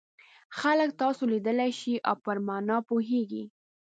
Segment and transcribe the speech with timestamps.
[0.59, 3.43] خلک تاسو لیدلای شي او پر مانا یې پوهیږي.